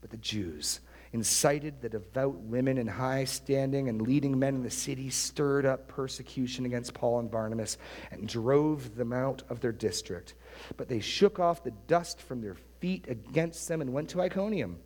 [0.00, 0.80] But the Jews
[1.16, 5.88] incited the devout women in high standing and leading men in the city, stirred up
[5.88, 7.78] persecution against Paul and Barnabas,
[8.10, 10.34] and drove them out of their district.
[10.76, 14.78] But they shook off the dust from their feet against them and went to Iconium.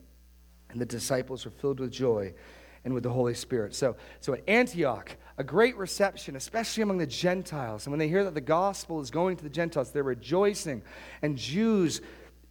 [0.70, 2.32] And the disciples were filled with joy
[2.84, 3.74] and with the Holy Spirit.
[3.74, 7.86] So, so at Antioch, a great reception, especially among the Gentiles.
[7.86, 10.82] And when they hear that the gospel is going to the Gentiles, they're rejoicing.
[11.22, 12.00] And Jews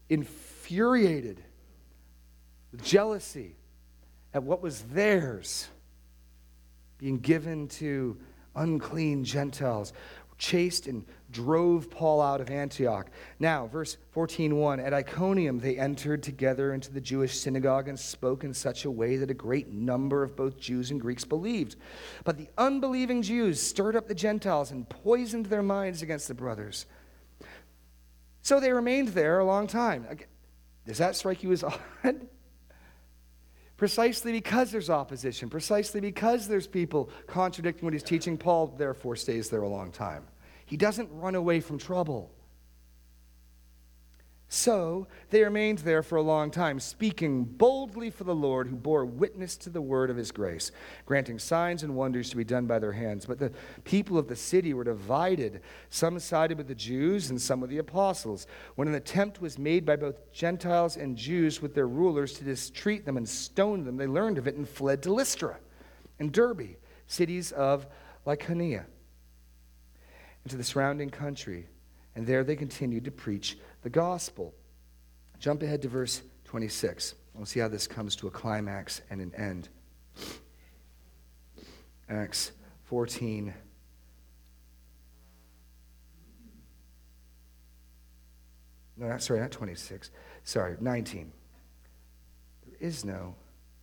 [0.10, 1.42] infuriated
[2.74, 3.56] with jealousy
[4.34, 5.70] at what was theirs
[6.98, 8.18] being given to
[8.56, 9.94] unclean Gentiles
[10.40, 13.12] chased and drove Paul out of Antioch.
[13.40, 18.54] Now, verse 14:1, at Iconium they entered together into the Jewish synagogue and spoke in
[18.54, 21.76] such a way that a great number of both Jews and Greeks believed.
[22.24, 26.86] But the unbelieving Jews stirred up the Gentiles and poisoned their minds against the brothers.
[28.42, 30.08] So they remained there a long time.
[30.86, 31.64] Does that strike you as
[32.04, 32.28] odd?
[33.80, 39.50] Precisely because there's opposition, precisely because there's people contradicting what he's teaching, Paul therefore stays
[39.50, 40.28] there a long time.
[40.66, 42.30] He doesn't run away from trouble.
[44.52, 49.06] So they remained there for a long time, speaking boldly for the Lord, who bore
[49.06, 50.72] witness to the word of his grace,
[51.06, 53.28] granting signs and wonders to be done by their hands.
[53.28, 55.62] But the people of the city were divided.
[55.92, 58.48] Some sided with the Jews and some with the apostles.
[58.74, 63.06] When an attempt was made by both Gentiles and Jews with their rulers to mistreat
[63.06, 65.60] them and stone them, they learned of it and fled to Lystra
[66.18, 67.86] and Derbe, cities of
[68.26, 68.86] Lycaonia,
[70.44, 71.68] into the surrounding country.
[72.16, 74.54] And there they continued to preach the gospel.
[75.40, 77.16] Jump ahead to verse 26.
[77.34, 79.70] We'll see how this comes to a climax and an end.
[82.10, 82.52] Acts
[82.86, 83.54] 14.
[88.98, 90.12] No, not, sorry, not 26.
[90.44, 91.32] Sorry, 19.
[92.66, 93.36] There is no.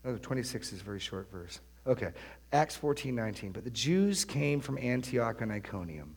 [0.05, 1.61] No, 26 is a very short verse.
[1.87, 2.13] Okay.
[2.53, 3.53] Acts 14, 19.
[3.53, 6.17] But the Jews came from Antioch and Iconium.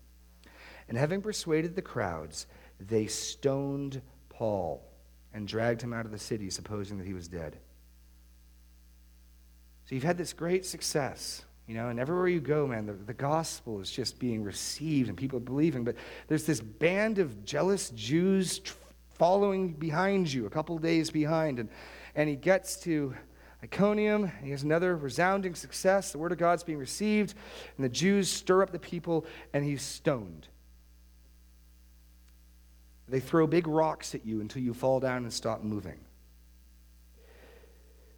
[0.90, 2.48] And having persuaded the crowds,
[2.80, 4.84] they stoned Paul
[5.34, 7.58] and dragged him out of the city, supposing that he was dead.
[9.86, 13.14] So you've had this great success, you know, and everywhere you go, man, the, the
[13.14, 15.84] gospel is just being received and people are believing.
[15.84, 15.96] But
[16.28, 18.62] there's this band of jealous Jews
[19.14, 21.60] following behind you, a couple days behind.
[21.60, 21.70] And,
[22.16, 23.16] and he gets to
[23.64, 24.32] Iconium.
[24.44, 26.12] He has another resounding success.
[26.12, 27.34] The word of God's being received,
[27.76, 30.48] and the Jews stir up the people, and he's stoned.
[33.10, 36.00] They throw big rocks at you until you fall down and stop moving.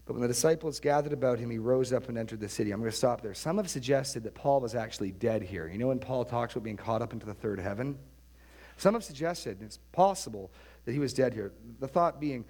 [0.05, 2.71] But when the disciples gathered about him, he rose up and entered the city.
[2.71, 3.33] I'm going to stop there.
[3.33, 5.69] Some have suggested that Paul was actually dead here.
[5.69, 7.97] You know when Paul talks about being caught up into the third heaven?
[8.77, 10.51] Some have suggested, it's possible,
[10.85, 11.53] that he was dead here.
[11.79, 12.43] The thought being,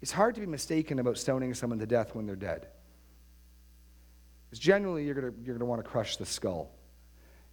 [0.00, 2.68] it's hard to be mistaken about stoning someone to death when they're dead.
[4.48, 6.70] Because generally, you're going you're to want to crush the skull.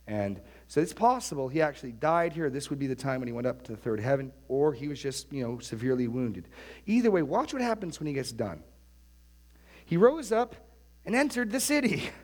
[0.06, 2.52] And so it's possible he actually died here.
[2.52, 4.88] This would be the time when he went up to the third heaven, or he
[4.88, 6.48] was just, you know, severely wounded.
[6.86, 8.62] Either way, watch what happens when he gets done.
[9.84, 10.56] He rose up
[11.06, 12.10] and entered the city.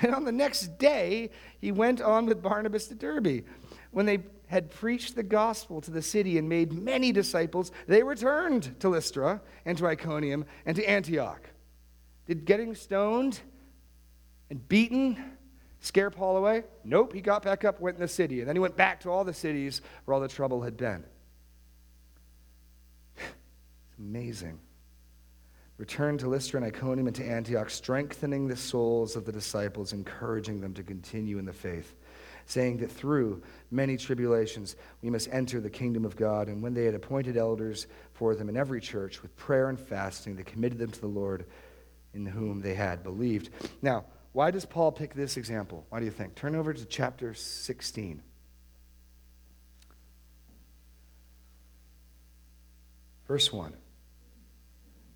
[0.00, 3.42] And on the next day, he went on with Barnabas to Derbe.
[3.90, 8.78] When they had preached the gospel to the city and made many disciples, they returned
[8.78, 11.50] to Lystra and to Iconium and to Antioch.
[12.26, 13.40] Did getting stoned
[14.50, 15.36] and beaten
[15.80, 16.64] scare Paul away?
[16.84, 19.10] Nope, he got back up, went in the city, and then he went back to
[19.10, 21.04] all the cities where all the trouble had been.
[23.18, 24.60] it's amazing
[25.78, 30.60] returned to Lystra and Iconium and to Antioch, strengthening the souls of the disciples, encouraging
[30.60, 31.94] them to continue in the faith,
[32.46, 36.48] saying that through many tribulations we must enter the kingdom of God.
[36.48, 40.34] And when they had appointed elders for them in every church, with prayer and fasting,
[40.34, 41.46] they committed them to the Lord
[42.12, 43.50] in whom they had believed.
[43.80, 45.86] Now, why does Paul pick this example?
[45.88, 46.34] Why do you think?
[46.34, 48.22] Turn over to chapter 16.
[53.26, 53.76] Verse 1.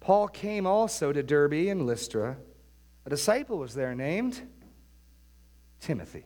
[0.00, 2.36] Paul came also to Derbe and Lystra.
[3.06, 4.42] A disciple was there named
[5.80, 6.24] Timothy,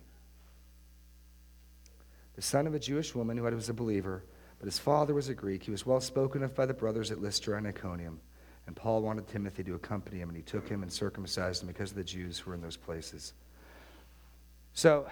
[2.35, 4.25] the son of a Jewish woman who was a believer,
[4.59, 5.63] but his father was a Greek.
[5.63, 8.21] He was well spoken of by the brothers at Lystra and Iconium.
[8.67, 11.93] And Paul wanted Timothy to accompany him, and he took him and circumcised him because
[11.93, 13.33] of the Jews who were in those places.
[14.73, 15.07] So,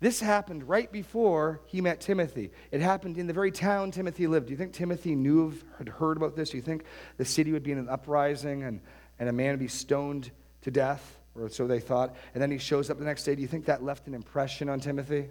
[0.00, 2.50] this happened right before he met Timothy.
[2.70, 4.46] It happened in the very town Timothy lived.
[4.46, 6.50] Do you think Timothy knew of, had heard about this?
[6.50, 6.84] Do you think
[7.16, 8.80] the city would be in an uprising and,
[9.18, 10.30] and a man would be stoned
[10.62, 11.18] to death?
[11.34, 12.14] Or so they thought.
[12.34, 13.34] And then he shows up the next day.
[13.34, 15.28] Do you think that left an impression on Timothy?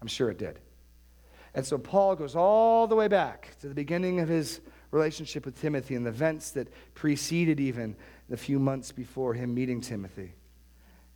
[0.00, 0.60] I'm sure it did.
[1.54, 4.60] And so Paul goes all the way back to the beginning of his
[4.94, 7.96] relationship with Timothy and the events that preceded even
[8.28, 10.34] the few months before him meeting Timothy.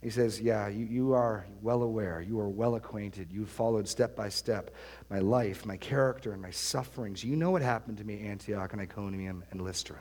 [0.02, 2.20] He says, Yeah, you, you are well aware.
[2.20, 3.32] You are well acquainted.
[3.32, 4.74] You've followed step by step
[5.10, 7.24] my life, my character, and my sufferings.
[7.24, 9.98] You know what happened to me Antioch and Iconium and Lystra.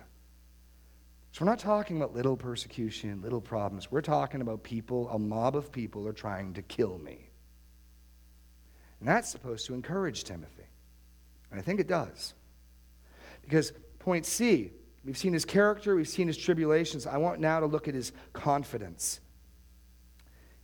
[1.32, 3.92] So we're not talking about little persecution, little problems.
[3.92, 7.30] We're talking about people, a mob of people are trying to kill me.
[9.00, 10.66] And that's supposed to encourage Timothy.
[11.52, 12.34] And I think it does.
[13.48, 14.72] Because point C,
[15.06, 17.08] we've seen his character, we've seen his tribulations.
[17.08, 19.22] I want now to look at his confidence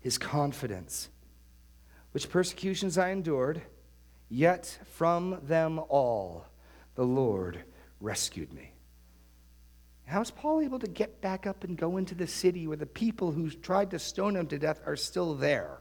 [0.04, 1.10] his confidence.
[2.12, 3.62] Which persecutions I endured,
[4.30, 6.46] yet from them all
[6.96, 7.63] the Lord
[8.00, 8.74] rescued me.
[10.06, 12.86] How is Paul able to get back up and go into the city where the
[12.86, 15.80] people who tried to stone him to death are still there?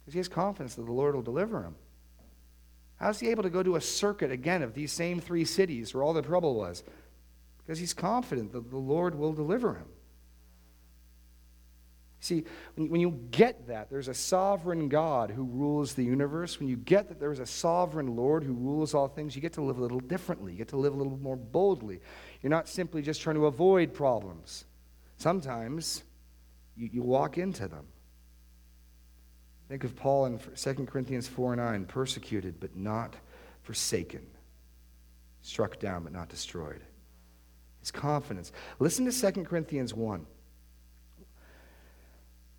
[0.00, 1.76] Because he has confidence that the Lord will deliver him.
[2.96, 5.92] How is he able to go to a circuit again of these same three cities
[5.92, 6.82] where all the trouble was?
[7.58, 9.86] Because he's confident that the Lord will deliver him.
[12.20, 12.44] See,
[12.76, 16.58] when you get that, there's a sovereign God who rules the universe.
[16.58, 19.62] When you get that there's a sovereign Lord who rules all things, you get to
[19.62, 20.52] live a little differently.
[20.52, 22.00] You get to live a little more boldly.
[22.40, 24.64] You're not simply just trying to avoid problems.
[25.18, 26.02] Sometimes
[26.76, 27.84] you, you walk into them.
[29.68, 33.14] Think of Paul in 2 Corinthians 4 9 persecuted but not
[33.62, 34.26] forsaken,
[35.42, 36.82] struck down but not destroyed.
[37.80, 38.52] His confidence.
[38.78, 40.26] Listen to 2 Corinthians 1.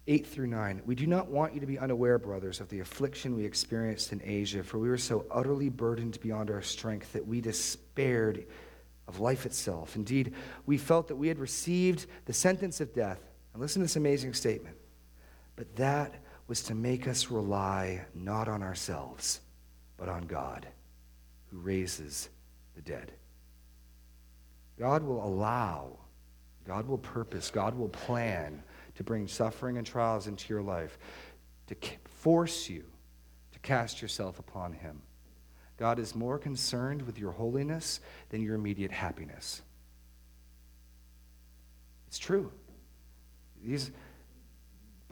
[0.08, 0.84] 8 through 9.
[0.86, 4.22] We do not want you to be unaware, brothers, of the affliction we experienced in
[4.24, 8.46] Asia, for we were so utterly burdened beyond our strength that we despaired
[9.08, 9.96] of life itself.
[9.96, 10.34] Indeed,
[10.65, 13.20] we felt that we had received the sentence of death.
[13.54, 14.78] And listen to this amazing statement.
[15.56, 16.13] But that
[16.47, 19.41] was to make us rely not on ourselves,
[19.97, 20.67] but on God,
[21.49, 22.29] who raises
[22.75, 23.12] the dead.
[24.77, 25.98] God will allow,
[26.67, 28.62] God will purpose, God will plan
[28.96, 30.98] to bring suffering and trials into your life,
[31.67, 31.75] to
[32.06, 32.83] force you
[33.52, 35.02] to cast yourself upon Him.
[35.77, 39.62] God is more concerned with your holiness than your immediate happiness.
[42.08, 42.52] It's true.
[43.62, 43.91] These,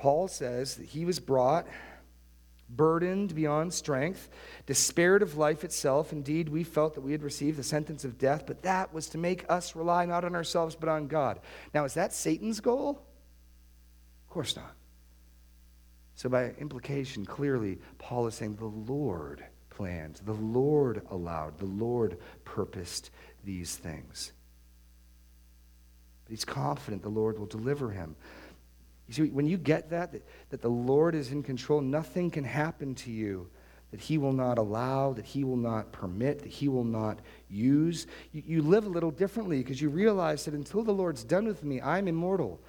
[0.04, 1.66] Paul says that he was brought
[2.70, 4.28] burdened beyond strength,
[4.66, 6.12] despaired of life itself.
[6.12, 9.18] Indeed, we felt that we had received the sentence of death, but that was to
[9.18, 11.40] make us rely not on ourselves but on God.
[11.74, 13.02] Now, is that Satan's goal?
[14.28, 14.74] Of course not.
[16.16, 20.20] So, by implication, clearly, Paul is saying the Lord planned.
[20.26, 23.10] The Lord allowed, the Lord purposed
[23.46, 24.34] these things.
[26.26, 28.18] But he's confident the Lord will deliver him.
[29.08, 32.44] You see, when you get that, that, that the Lord is in control, nothing can
[32.44, 33.50] happen to you
[33.94, 38.08] that he will not allow, that he will not permit, that he will not use.
[38.32, 41.64] You, you live a little differently because you realize that until the Lord's done with
[41.64, 42.60] me, I'm immortal.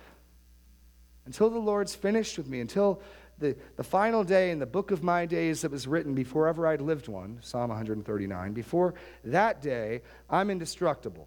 [1.25, 3.01] Until the Lord's finished with me, until
[3.39, 6.67] the, the final day in the book of my days that was written before ever
[6.67, 8.93] I'd lived one, Psalm 139, before
[9.25, 11.27] that day, I'm indestructible.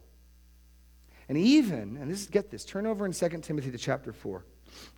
[1.28, 4.46] And even, and this get this, turn over in 2 Timothy to chapter 4.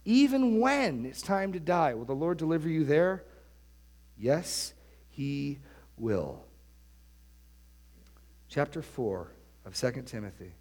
[0.05, 3.23] Even when it's time to die, will the Lord deliver you there?
[4.17, 4.73] Yes,
[5.09, 5.59] he
[5.97, 6.43] will.
[8.47, 9.31] Chapter 4
[9.65, 10.53] of 2 Timothy,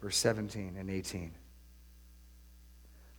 [0.00, 1.32] verse 17 and 18.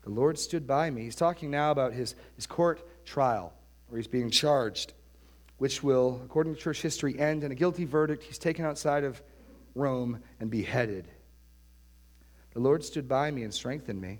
[0.03, 1.03] The Lord stood by me.
[1.03, 3.53] He's talking now about his, his court trial,
[3.87, 4.93] where he's being charged,
[5.57, 8.23] which will, according to church history, end in a guilty verdict.
[8.23, 9.21] He's taken outside of
[9.73, 11.07] Rome and beheaded.
[12.53, 14.19] The Lord stood by me and strengthened me,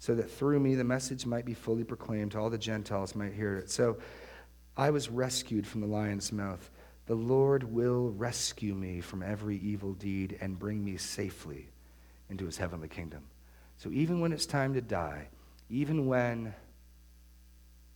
[0.00, 3.56] so that through me the message might be fully proclaimed, all the Gentiles might hear
[3.58, 3.70] it.
[3.70, 3.98] So
[4.76, 6.70] I was rescued from the lion's mouth.
[7.04, 11.68] The Lord will rescue me from every evil deed and bring me safely
[12.30, 13.24] into his heavenly kingdom.
[13.76, 15.28] So even when it's time to die,
[15.68, 16.54] even when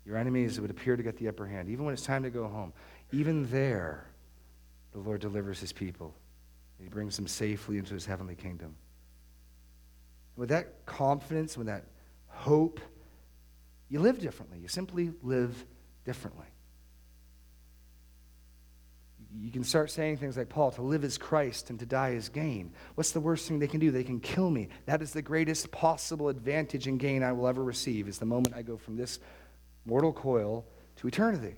[0.05, 2.47] your enemies would appear to get the upper hand, even when it's time to go
[2.47, 2.75] home,
[3.13, 4.07] even there,
[4.93, 6.15] the Lord delivers his people.
[6.79, 8.75] He brings them safely into his heavenly kingdom.
[10.37, 11.85] With that confidence, with that
[12.35, 12.81] hope,
[13.89, 14.59] you live differently.
[14.59, 15.65] You simply live
[16.05, 16.47] differently
[19.41, 22.29] you can start saying things like Paul, to live is Christ and to die is
[22.29, 22.73] gain.
[22.95, 23.91] What's the worst thing they can do?
[23.91, 24.69] They can kill me.
[24.87, 28.55] That is the greatest possible advantage and gain I will ever receive, is the moment
[28.55, 29.19] I go from this
[29.85, 30.65] mortal coil
[30.97, 31.57] to eternity.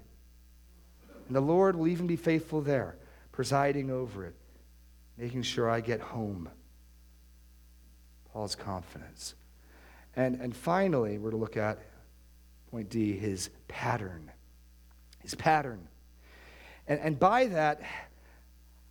[1.26, 2.96] And the Lord will even be faithful there,
[3.32, 4.34] presiding over it,
[5.18, 6.48] making sure I get home.
[8.32, 9.34] Paul's confidence.
[10.16, 11.78] And, and finally, we're to look at
[12.70, 14.32] point D, his pattern.
[15.20, 15.88] His pattern.
[16.88, 17.82] And, and by that,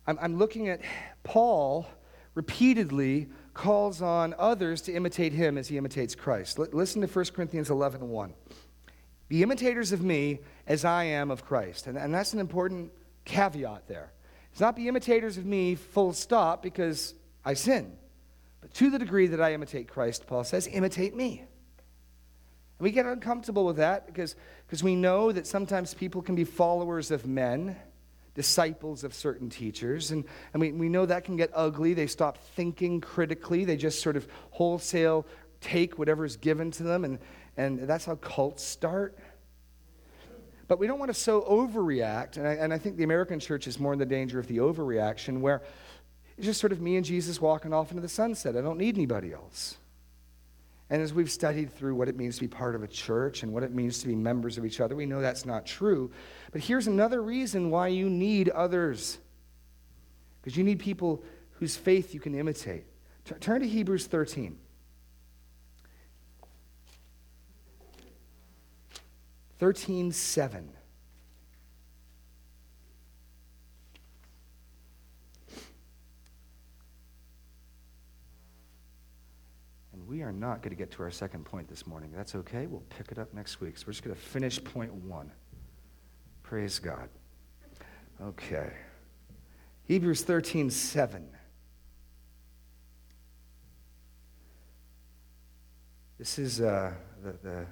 [0.06, 0.80] I'm, I'm looking at
[1.24, 1.86] Paul
[2.34, 6.58] repeatedly calls on others to imitate him as he imitates Christ.
[6.58, 8.34] L- listen to 1 Corinthians 11 1.
[9.28, 11.86] Be imitators of me as I am of Christ.
[11.86, 12.92] And, and that's an important
[13.24, 14.12] caveat there.
[14.52, 17.14] It's not be imitators of me, full stop, because
[17.44, 17.96] I sin.
[18.66, 21.38] But to the degree that I imitate Christ, Paul says, imitate me.
[21.38, 21.48] And
[22.80, 24.34] we get uncomfortable with that because,
[24.66, 27.76] because we know that sometimes people can be followers of men,
[28.34, 30.10] disciples of certain teachers.
[30.10, 31.94] And, and we, we know that can get ugly.
[31.94, 35.28] They stop thinking critically, they just sort of wholesale
[35.60, 37.04] take whatever is given to them.
[37.04, 37.20] And,
[37.56, 39.16] and that's how cults start.
[40.66, 42.36] But we don't want to so overreact.
[42.36, 44.56] And I, and I think the American church is more in the danger of the
[44.56, 45.62] overreaction where
[46.36, 48.56] it's just sort of me and Jesus walking off into the sunset.
[48.56, 49.78] I don't need anybody else.
[50.88, 53.52] And as we've studied through what it means to be part of a church and
[53.52, 56.12] what it means to be members of each other, we know that's not true.
[56.52, 59.18] But here's another reason why you need others
[60.40, 62.84] because you need people whose faith you can imitate.
[63.40, 64.56] Turn to Hebrews 13.
[69.58, 70.75] Thirteen seven.
[80.06, 82.10] We are not going to get to our second point this morning.
[82.14, 82.66] That's okay.
[82.66, 83.76] We'll pick it up next week.
[83.76, 85.32] So we're just going to finish point one.
[86.42, 87.08] Praise God.
[88.22, 88.72] Okay.
[89.84, 91.28] Hebrews 13 7.
[96.18, 96.92] This is uh,
[97.22, 97.66] the, the,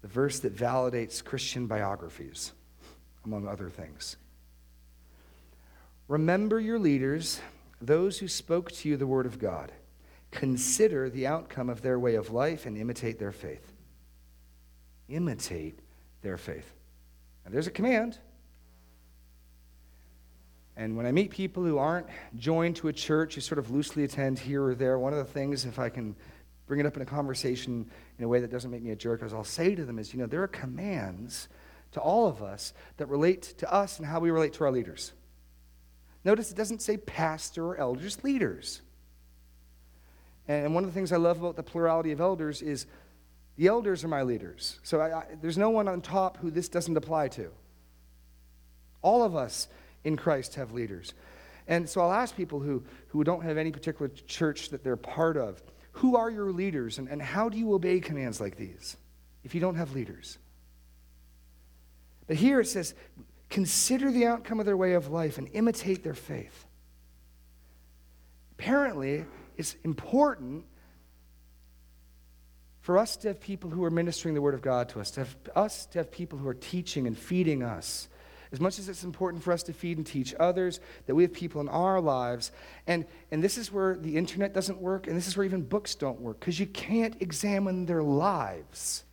[0.00, 2.52] the verse that validates Christian biographies,
[3.24, 4.16] among other things.
[6.08, 7.40] Remember your leaders,
[7.82, 9.72] those who spoke to you the word of God
[10.32, 13.72] consider the outcome of their way of life and imitate their faith.
[15.08, 15.78] Imitate
[16.22, 16.74] their faith.
[17.44, 18.18] And there's a command.
[20.76, 22.06] And when I meet people who aren't
[22.36, 25.32] joined to a church, who sort of loosely attend here or there, one of the
[25.32, 26.16] things, if I can
[26.66, 29.22] bring it up in a conversation in a way that doesn't make me a jerk,
[29.22, 31.48] as I'll say to them is, you know, there are commands
[31.92, 35.12] to all of us that relate to us and how we relate to our leaders.
[36.24, 38.80] Notice it doesn't say pastor or elders, leaders.
[40.48, 42.86] And one of the things I love about the plurality of elders is
[43.56, 44.80] the elders are my leaders.
[44.82, 47.50] So I, I, there's no one on top who this doesn't apply to.
[49.02, 49.68] All of us
[50.04, 51.14] in Christ have leaders.
[51.68, 55.36] And so I'll ask people who, who don't have any particular church that they're part
[55.36, 55.62] of
[55.92, 58.96] who are your leaders and, and how do you obey commands like these
[59.44, 60.38] if you don't have leaders?
[62.26, 62.94] But here it says,
[63.50, 66.64] consider the outcome of their way of life and imitate their faith.
[68.52, 69.26] Apparently,
[69.56, 70.64] it's important
[72.80, 75.20] for us to have people who are ministering the Word of God to us, to
[75.20, 78.08] have us to have people who are teaching and feeding us.
[78.50, 81.32] As much as it's important for us to feed and teach others, that we have
[81.32, 82.52] people in our lives.
[82.86, 85.94] And, and this is where the internet doesn't work, and this is where even books
[85.94, 89.04] don't work, because you can't examine their lives.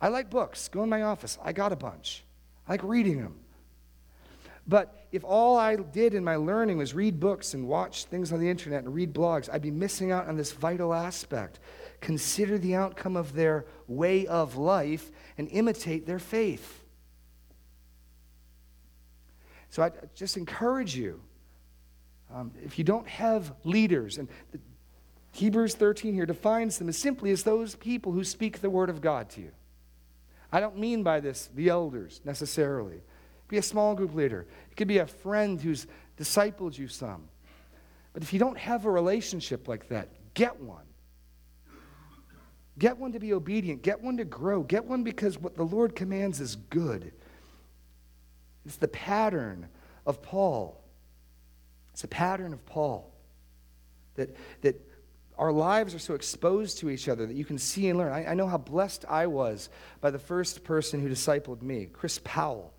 [0.00, 0.68] I like books.
[0.68, 1.38] Go in my office.
[1.44, 2.24] I got a bunch.
[2.66, 3.40] I like reading them.
[4.66, 8.40] But if all I did in my learning was read books and watch things on
[8.40, 11.58] the internet and read blogs, I'd be missing out on this vital aspect.
[12.00, 16.84] Consider the outcome of their way of life and imitate their faith.
[19.70, 21.20] So I just encourage you
[22.34, 24.28] um, if you don't have leaders, and
[25.32, 29.00] Hebrews 13 here defines them as simply as those people who speak the word of
[29.00, 29.50] God to you.
[30.52, 33.02] I don't mean by this the elders necessarily
[33.50, 34.46] be a small group leader.
[34.70, 35.86] It could be a friend who's
[36.16, 37.28] discipled you some.
[38.12, 40.84] But if you don't have a relationship like that, get one.
[42.78, 43.82] Get one to be obedient.
[43.82, 44.62] Get one to grow.
[44.62, 47.12] Get one because what the Lord commands is good.
[48.64, 49.68] It's the pattern
[50.06, 50.80] of Paul.
[51.92, 53.12] It's a pattern of Paul.
[54.14, 54.80] That, that
[55.36, 58.12] our lives are so exposed to each other that you can see and learn.
[58.12, 59.70] I, I know how blessed I was
[60.00, 62.74] by the first person who discipled me, Chris Powell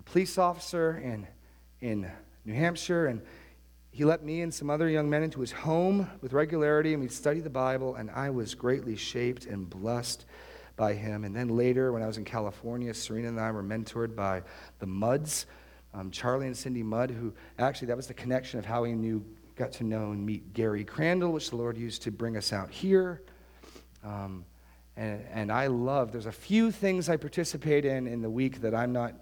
[0.00, 1.26] a police officer in,
[1.82, 2.10] in
[2.46, 3.20] New Hampshire, and
[3.90, 7.12] he let me and some other young men into his home with regularity, and we'd
[7.12, 10.24] study the Bible, and I was greatly shaped and blessed
[10.74, 11.24] by him.
[11.24, 14.42] And then later, when I was in California, Serena and I were mentored by
[14.78, 15.44] the Mudds,
[15.92, 19.22] um, Charlie and Cindy Mudd, who actually, that was the connection of how we knew,
[19.54, 22.70] got to know and meet Gary Crandall, which the Lord used to bring us out
[22.70, 23.20] here.
[24.02, 24.46] Um,
[24.96, 28.74] and, and I love, there's a few things I participate in in the week that
[28.74, 29.12] I'm not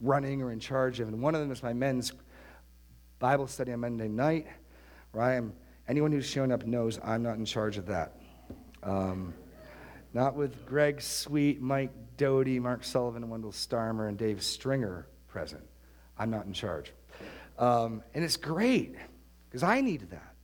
[0.00, 1.08] running or in charge of.
[1.08, 2.12] And one of them is my men's
[3.18, 4.46] Bible study on Monday night,
[5.12, 5.52] where I am,
[5.88, 8.16] anyone who's shown up knows I'm not in charge of that.
[8.82, 9.34] Um,
[10.12, 15.62] not with Greg Sweet, Mike Doty, Mark Sullivan, Wendell Starmer, and Dave Stringer present.
[16.18, 16.92] I'm not in charge.
[17.58, 18.96] Um, and it's great
[19.48, 20.34] because I needed that.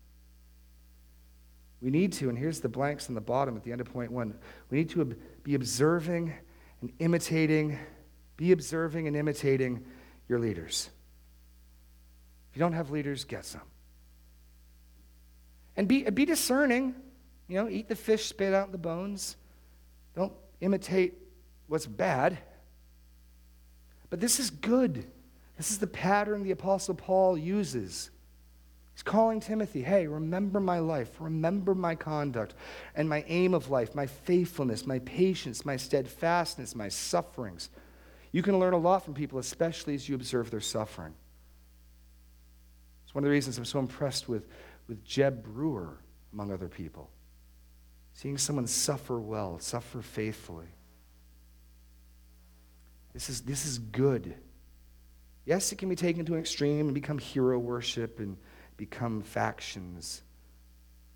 [1.80, 4.10] We need to, and here's the blanks on the bottom at the end of point
[4.10, 4.34] one.
[4.70, 6.32] We need to be observing
[6.80, 7.78] and imitating
[8.36, 9.84] be observing and imitating
[10.28, 10.90] your leaders.
[12.50, 13.62] If you don't have leaders, get some.
[15.76, 16.94] And be, be discerning.
[17.48, 19.36] You know, eat the fish, spit out the bones.
[20.14, 21.14] Don't imitate
[21.68, 22.38] what's bad.
[24.10, 25.06] But this is good.
[25.56, 28.10] This is the pattern the Apostle Paul uses.
[28.94, 32.54] He's calling Timothy, hey, remember my life, remember my conduct,
[32.94, 37.68] and my aim of life, my faithfulness, my patience, my steadfastness, my sufferings.
[38.32, 41.14] You can learn a lot from people, especially as you observe their suffering.
[43.04, 44.48] It's one of the reasons I'm so impressed with,
[44.88, 45.98] with Jeb Brewer,
[46.32, 47.10] among other people.
[48.14, 50.68] Seeing someone suffer well, suffer faithfully.
[53.12, 54.34] This is, this is good.
[55.44, 58.36] Yes, it can be taken to an extreme and become hero worship and
[58.76, 60.22] become factions.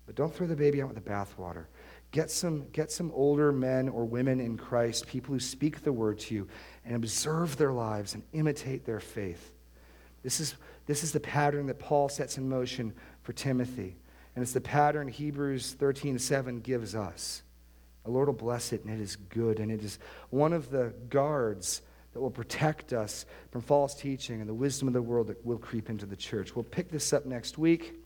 [0.05, 1.65] But don't throw the baby out with the bathwater.
[2.11, 6.19] Get some, get some older men or women in Christ, people who speak the word
[6.19, 6.47] to you,
[6.85, 9.51] and observe their lives and imitate their faith.
[10.21, 10.55] This is,
[10.87, 12.93] this is the pattern that Paul sets in motion
[13.23, 13.95] for Timothy.
[14.35, 17.43] And it's the pattern Hebrews 13 7 gives us.
[18.03, 19.59] The Lord will bless it, and it is good.
[19.59, 19.99] And it is
[20.29, 21.81] one of the guards
[22.13, 25.57] that will protect us from false teaching and the wisdom of the world that will
[25.57, 26.55] creep into the church.
[26.55, 28.00] We'll pick this up next week.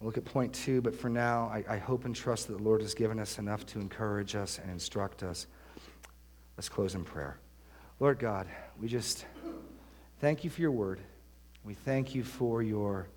[0.00, 2.62] We'll look at point two, but for now, I, I hope and trust that the
[2.62, 5.46] Lord has given us enough to encourage us and instruct us.
[6.56, 7.38] Let's close in prayer.
[7.98, 8.46] Lord God,
[8.80, 9.26] we just
[10.20, 11.00] thank you for your word.
[11.64, 13.08] We thank you for your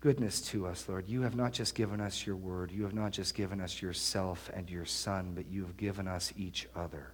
[0.00, 1.08] goodness to us, Lord.
[1.08, 4.50] You have not just given us your word, you have not just given us yourself
[4.52, 7.12] and your son, but you have given us each other.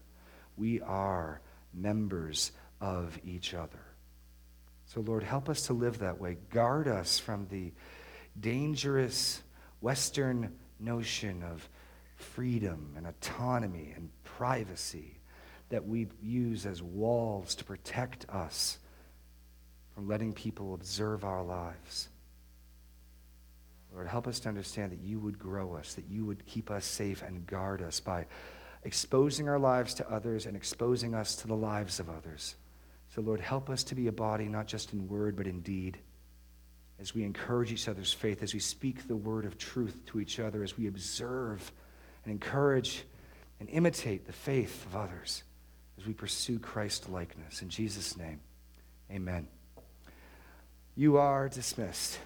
[0.56, 1.42] We are
[1.74, 3.84] members of each other.
[4.86, 6.38] So, Lord, help us to live that way.
[6.50, 7.72] Guard us from the
[8.40, 9.42] dangerous
[9.80, 11.68] Western notion of
[12.16, 15.18] freedom and autonomy and privacy
[15.68, 18.78] that we use as walls to protect us
[19.94, 22.08] from letting people observe our lives.
[23.92, 26.84] Lord, help us to understand that you would grow us, that you would keep us
[26.84, 28.26] safe and guard us by
[28.84, 32.54] exposing our lives to others and exposing us to the lives of others.
[33.14, 35.98] So, Lord, help us to be a body not just in word but in deed
[37.00, 40.40] as we encourage each other's faith, as we speak the word of truth to each
[40.40, 41.70] other, as we observe
[42.24, 43.04] and encourage
[43.60, 45.42] and imitate the faith of others,
[45.98, 47.62] as we pursue Christ likeness.
[47.62, 48.40] In Jesus' name,
[49.10, 49.48] amen.
[50.96, 52.18] You are dismissed.